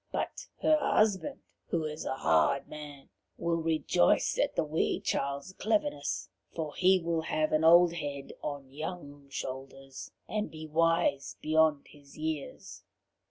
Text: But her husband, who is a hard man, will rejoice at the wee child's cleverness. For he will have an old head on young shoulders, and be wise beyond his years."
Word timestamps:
But 0.11 0.47
her 0.63 0.79
husband, 0.79 1.41
who 1.67 1.83
is 1.85 2.05
a 2.05 2.15
hard 2.15 2.67
man, 2.67 3.09
will 3.37 3.61
rejoice 3.61 4.39
at 4.39 4.55
the 4.55 4.63
wee 4.63 4.99
child's 4.99 5.53
cleverness. 5.53 6.27
For 6.55 6.73
he 6.73 6.99
will 6.99 7.21
have 7.21 7.51
an 7.51 7.63
old 7.63 7.93
head 7.93 8.33
on 8.41 8.71
young 8.71 9.29
shoulders, 9.29 10.09
and 10.27 10.49
be 10.49 10.65
wise 10.65 11.37
beyond 11.39 11.85
his 11.89 12.17
years." 12.17 12.83